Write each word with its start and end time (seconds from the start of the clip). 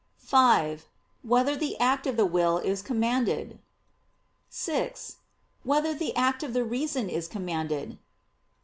(5) 0.17 0.87
Whether 1.21 1.55
the 1.55 1.79
act 1.79 2.07
of 2.07 2.17
the 2.17 2.25
will 2.25 2.57
is 2.57 2.81
commanded? 2.81 3.59
(6) 4.49 5.17
Whether 5.61 5.93
the 5.93 6.15
act 6.15 6.41
of 6.41 6.53
the 6.53 6.65
reason 6.65 7.07
is 7.07 7.27
commanded? 7.27 7.99